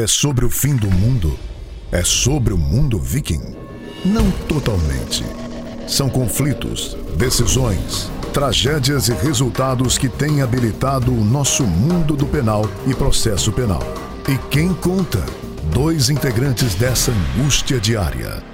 é 0.00 0.06
sobre 0.06 0.46
o 0.46 0.50
fim 0.50 0.76
do 0.76 0.90
mundo? 0.90 1.38
É 1.92 2.02
sobre 2.02 2.54
o 2.54 2.58
mundo 2.58 2.98
viking? 2.98 3.54
Não 4.04 4.30
totalmente. 4.48 5.24
São 5.86 6.08
conflitos, 6.08 6.96
decisões, 7.16 8.10
tragédias 8.32 9.08
e 9.08 9.12
resultados 9.12 9.98
que 9.98 10.08
têm 10.08 10.40
habilitado 10.40 11.12
o 11.12 11.24
nosso 11.24 11.64
mundo 11.64 12.16
do 12.16 12.26
penal 12.26 12.64
e 12.86 12.94
processo 12.94 13.52
penal. 13.52 13.82
E 14.26 14.38
quem 14.48 14.72
conta? 14.72 15.22
Dois 15.70 16.08
integrantes 16.08 16.74
dessa 16.74 17.12
angústia 17.12 17.78
diária. 17.78 18.49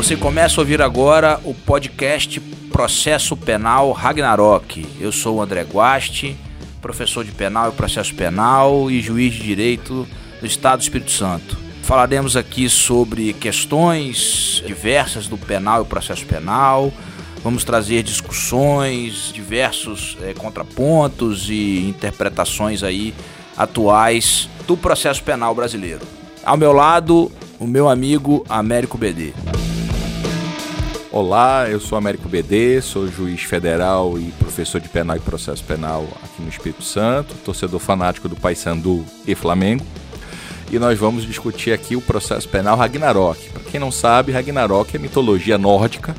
Você 0.00 0.16
começa 0.16 0.58
a 0.58 0.62
ouvir 0.62 0.80
agora 0.80 1.38
o 1.44 1.52
podcast 1.52 2.40
Processo 2.72 3.36
Penal 3.36 3.92
Ragnarok. 3.92 4.86
Eu 4.98 5.12
sou 5.12 5.36
o 5.36 5.42
André 5.42 5.62
Guasti, 5.62 6.38
professor 6.80 7.22
de 7.22 7.30
penal 7.30 7.68
e 7.68 7.72
processo 7.72 8.14
penal 8.14 8.90
e 8.90 9.02
juiz 9.02 9.34
de 9.34 9.42
direito 9.42 10.08
do 10.40 10.46
Estado 10.46 10.78
do 10.78 10.84
Espírito 10.84 11.10
Santo. 11.10 11.58
Falaremos 11.82 12.34
aqui 12.34 12.66
sobre 12.66 13.34
questões 13.34 14.62
diversas 14.66 15.28
do 15.28 15.36
penal 15.36 15.82
e 15.82 15.84
processo 15.84 16.24
penal. 16.24 16.90
Vamos 17.44 17.62
trazer 17.62 18.02
discussões, 18.02 19.30
diversos 19.34 20.16
é, 20.22 20.32
contrapontos 20.32 21.50
e 21.50 21.86
interpretações 21.86 22.82
aí 22.82 23.12
atuais 23.54 24.48
do 24.66 24.78
processo 24.78 25.22
penal 25.22 25.54
brasileiro. 25.54 26.00
Ao 26.42 26.56
meu 26.56 26.72
lado, 26.72 27.30
o 27.58 27.66
meu 27.66 27.86
amigo 27.86 28.46
Américo 28.48 28.96
BD. 28.96 29.34
Olá, 31.12 31.68
eu 31.68 31.80
sou 31.80 31.98
Américo 31.98 32.28
BD, 32.28 32.80
sou 32.80 33.08
juiz 33.08 33.42
federal 33.42 34.16
e 34.16 34.30
professor 34.38 34.80
de 34.80 34.88
penal 34.88 35.16
e 35.16 35.20
processo 35.20 35.64
penal 35.64 36.06
aqui 36.22 36.40
no 36.40 36.48
Espírito 36.48 36.84
Santo, 36.84 37.34
torcedor 37.44 37.80
fanático 37.80 38.28
do 38.28 38.36
Paysandu 38.36 39.04
e 39.26 39.34
Flamengo. 39.34 39.84
E 40.70 40.78
nós 40.78 40.96
vamos 40.96 41.26
discutir 41.26 41.72
aqui 41.72 41.96
o 41.96 42.00
processo 42.00 42.48
penal 42.48 42.76
Ragnarok. 42.76 43.50
Para 43.50 43.62
quem 43.64 43.80
não 43.80 43.90
sabe, 43.90 44.30
Ragnarok 44.30 44.94
é 44.94 45.00
mitologia 45.00 45.58
nórdica, 45.58 46.14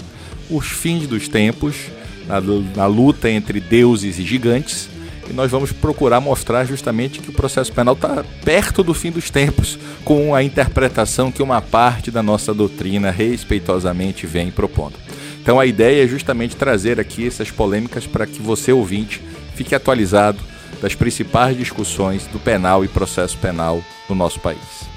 os 0.50 0.68
fins 0.68 1.08
dos 1.08 1.30
tempos, 1.30 1.86
na, 2.28 2.42
na 2.76 2.86
luta 2.86 3.30
entre 3.30 3.62
deuses 3.62 4.20
e 4.20 4.24
gigantes. 4.24 4.90
E 5.32 5.34
nós 5.34 5.50
vamos 5.50 5.72
procurar 5.72 6.20
mostrar 6.20 6.66
justamente 6.66 7.22
que 7.22 7.30
o 7.30 7.34
processo 7.34 7.72
penal 7.72 7.94
está 7.94 8.22
perto 8.44 8.84
do 8.84 8.94
fim 8.94 9.12
dos 9.12 9.30
tempos, 9.30 9.80
com 10.04 10.36
a 10.36 10.44
interpretação 10.44 11.32
que 11.32 11.42
uma 11.42 11.62
parte 11.62 12.12
da 12.12 12.22
nossa 12.22 12.54
doutrina 12.54 13.10
respeitosamente 13.10 14.28
vem 14.28 14.52
propondo. 14.52 14.96
Então 15.42 15.58
a 15.58 15.66
ideia 15.66 16.04
é 16.04 16.08
justamente 16.08 16.58
trazer 16.58 17.00
aqui 17.00 17.26
essas 17.26 17.50
polêmicas 17.50 18.06
para 18.06 18.28
que 18.28 18.42
você, 18.42 18.74
ouvinte, 18.74 19.22
fique 19.56 19.74
atualizado 19.74 20.40
das 20.82 20.96
principais 20.96 21.58
discussões 21.58 22.28
do 22.28 22.38
penal 22.38 22.84
e 22.84 22.90
processo 22.90 23.38
penal 23.38 23.82
no 24.10 24.16
nosso 24.16 24.38
país. 24.42 24.91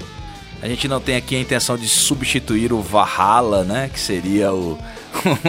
A 0.64 0.66
gente 0.66 0.88
não 0.88 0.98
tem 0.98 1.16
aqui 1.16 1.36
a 1.36 1.40
intenção 1.40 1.76
de 1.76 1.86
substituir 1.86 2.72
o 2.72 2.80
Valhalla, 2.80 3.64
né, 3.64 3.90
que 3.92 4.00
seria 4.00 4.50
o, 4.50 4.78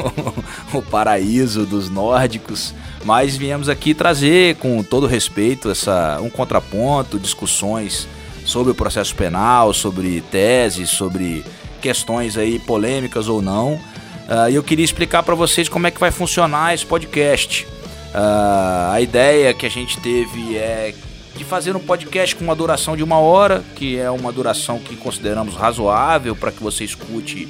o 0.74 0.82
paraíso 0.82 1.66
dos 1.66 1.90
nórdicos, 1.90 2.74
mas 3.06 3.38
viemos 3.38 3.70
aqui 3.70 3.94
trazer 3.94 4.58
com 4.58 4.84
todo 4.84 5.08
respeito 5.08 5.72
essa 5.72 6.20
um 6.22 6.30
contraponto, 6.30 7.18
discussões 7.18 8.10
sobre 8.44 8.74
o 8.74 8.76
processo 8.76 9.16
penal, 9.16 9.74
sobre 9.74 10.20
teses, 10.30 10.90
sobre 10.90 11.46
questões 11.82 12.38
aí 12.38 12.60
polêmicas 12.60 13.30
ou 13.30 13.42
não. 13.42 13.76
Uh, 13.76 14.50
e 14.52 14.56
eu 14.56 14.64
queria 14.64 14.84
explicar 14.84 15.24
para 15.24 15.34
vocês 15.34 15.70
como 15.70 15.88
é 15.88 15.92
que 15.92 16.00
vai 16.00 16.12
funcionar 16.12 16.74
esse 16.74 16.86
podcast. 16.86 17.66
Uh, 18.14 18.92
a 18.92 19.00
ideia 19.00 19.54
que 19.54 19.66
a 19.66 19.72
gente 19.72 19.98
teve 20.02 20.58
é 20.58 20.94
de 21.36 21.44
fazer 21.44 21.76
um 21.76 21.80
podcast 21.80 22.36
com 22.36 22.44
uma 22.44 22.56
duração 22.56 22.96
de 22.96 23.04
uma 23.04 23.20
hora, 23.20 23.64
que 23.76 23.98
é 23.98 24.10
uma 24.10 24.32
duração 24.32 24.80
que 24.80 24.96
consideramos 24.96 25.56
razoável 25.56 26.36
para 26.36 26.52
que 26.52 26.64
você 26.64 26.84
escute 26.84 27.48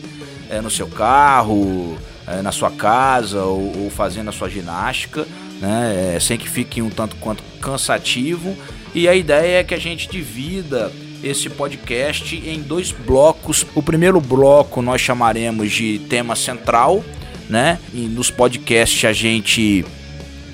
é, 0.49 0.59
no 0.59 0.69
seu 0.69 0.87
carro, 0.87 1.97
é, 2.27 2.41
na 2.41 2.51
sua 2.51 2.71
casa 2.71 3.43
ou, 3.43 3.83
ou, 3.83 3.89
fazendo 3.89 4.29
a 4.29 4.31
sua 4.31 4.49
ginástica, 4.49 5.27
né, 5.61 6.15
é, 6.15 6.19
sem 6.19 6.37
que 6.37 6.49
fique 6.49 6.81
um 6.81 6.89
tanto 6.89 7.15
quanto 7.17 7.43
cansativo. 7.61 8.55
E 8.93 9.07
a 9.07 9.15
ideia 9.15 9.59
é 9.59 9.63
que 9.63 9.73
a 9.73 9.79
gente 9.79 10.09
divida 10.09 10.91
esse 11.23 11.49
podcast 11.49 12.35
em 12.35 12.61
dois 12.61 12.91
blocos. 12.91 13.65
O 13.75 13.81
primeiro 13.81 14.19
bloco 14.21 14.81
nós 14.81 15.01
chamaremos 15.01 15.71
de 15.71 15.99
tema 16.09 16.35
central, 16.35 17.03
né? 17.49 17.79
E 17.93 18.01
nos 18.01 18.29
podcasts 18.29 19.03
a 19.05 19.13
gente 19.13 19.83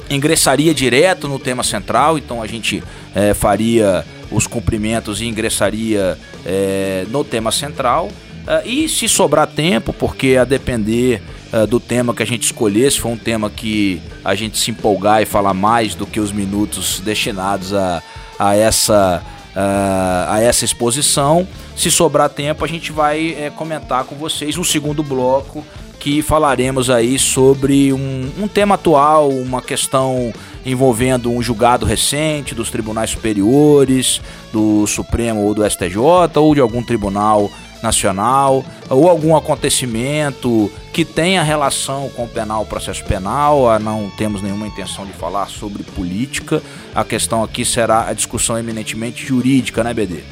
ingressaria 0.09 0.73
direto 0.73 1.27
no 1.27 1.39
tema 1.39 1.63
central, 1.63 2.17
então 2.17 2.41
a 2.41 2.47
gente 2.47 2.83
é, 3.15 3.33
faria 3.33 4.05
os 4.31 4.47
cumprimentos 4.47 5.21
e 5.21 5.25
ingressaria 5.25 6.17
é, 6.45 7.05
no 7.09 7.23
tema 7.23 7.51
central. 7.51 8.09
Uh, 8.41 8.67
e 8.67 8.89
se 8.89 9.07
sobrar 9.07 9.45
tempo, 9.45 9.93
porque 9.93 10.35
a 10.35 10.43
depender 10.43 11.21
uh, 11.53 11.67
do 11.67 11.79
tema 11.79 12.11
que 12.11 12.23
a 12.23 12.25
gente 12.25 12.43
escolher, 12.43 12.91
se 12.91 12.99
for 12.99 13.09
um 13.09 13.17
tema 13.17 13.51
que 13.51 14.01
a 14.25 14.33
gente 14.33 14.57
se 14.57 14.71
empolgar 14.71 15.21
e 15.21 15.25
falar 15.25 15.53
mais 15.53 15.93
do 15.93 16.07
que 16.07 16.19
os 16.19 16.31
minutos 16.31 16.99
destinados 17.01 17.71
a, 17.71 18.01
a 18.39 18.55
essa 18.55 19.21
uh, 19.55 20.31
a 20.31 20.39
essa 20.41 20.65
exposição. 20.65 21.47
Se 21.75 21.91
sobrar 21.91 22.29
tempo, 22.29 22.65
a 22.65 22.67
gente 22.67 22.91
vai 22.91 23.35
é, 23.39 23.49
comentar 23.49 24.03
com 24.05 24.15
vocês 24.15 24.57
um 24.57 24.63
segundo 24.63 25.03
bloco 25.03 25.63
que 26.01 26.23
falaremos 26.23 26.89
aí 26.89 27.19
sobre 27.19 27.93
um, 27.93 28.31
um 28.39 28.47
tema 28.47 28.73
atual, 28.73 29.29
uma 29.29 29.61
questão 29.61 30.33
envolvendo 30.65 31.29
um 31.29 31.43
julgado 31.43 31.85
recente 31.85 32.55
dos 32.55 32.71
tribunais 32.71 33.11
superiores, 33.11 34.19
do 34.51 34.87
Supremo 34.87 35.41
ou 35.41 35.53
do 35.53 35.63
STJ, 35.63 35.95
ou 36.37 36.55
de 36.55 36.59
algum 36.59 36.81
tribunal 36.81 37.51
nacional, 37.83 38.65
ou 38.89 39.07
algum 39.07 39.35
acontecimento 39.35 40.71
que 40.91 41.05
tenha 41.05 41.43
relação 41.43 42.09
com 42.15 42.23
o 42.23 42.27
penal, 42.27 42.65
processo 42.65 43.05
penal. 43.05 43.79
Não 43.79 44.09
temos 44.17 44.41
nenhuma 44.41 44.65
intenção 44.65 45.05
de 45.05 45.13
falar 45.13 45.49
sobre 45.49 45.83
política. 45.83 46.63
A 46.95 47.03
questão 47.03 47.43
aqui 47.43 47.63
será 47.63 48.07
a 48.07 48.13
discussão 48.13 48.57
eminentemente 48.57 49.23
jurídica, 49.23 49.83
né, 49.83 49.93
BD? 49.93 50.23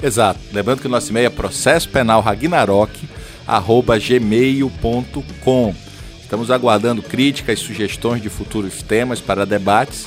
Exato. 0.00 0.38
Lembrando 0.52 0.80
que 0.80 0.86
o 0.86 0.90
nosso 0.90 1.10
e-mail 1.10 1.26
é 1.26 1.30
processo 1.30 1.88
penal 1.88 2.20
Ragnarok 2.20 3.17
gmail.com. 3.98 5.74
Estamos 6.22 6.50
aguardando 6.50 7.02
críticas 7.02 7.58
sugestões 7.58 8.20
de 8.20 8.28
futuros 8.28 8.82
temas 8.82 9.20
para 9.20 9.46
debates. 9.46 10.06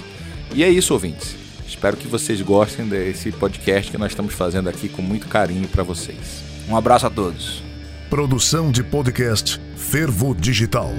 E 0.53 0.63
é 0.63 0.69
isso, 0.69 0.93
ouvintes. 0.93 1.35
Espero 1.67 1.97
que 1.97 2.07
vocês 2.07 2.39
gostem 2.41 2.85
desse 2.87 3.31
podcast 3.31 3.89
que 3.89 3.97
nós 3.97 4.11
estamos 4.11 4.33
fazendo 4.33 4.69
aqui 4.69 4.87
com 4.87 5.01
muito 5.01 5.27
carinho 5.27 5.67
para 5.67 5.81
vocês. 5.81 6.43
Um 6.69 6.77
abraço 6.77 7.07
a 7.07 7.09
todos. 7.09 7.63
Produção 8.09 8.71
de 8.71 8.83
podcast 8.83 9.59
Fervo 9.75 10.35
Digital. 10.35 10.91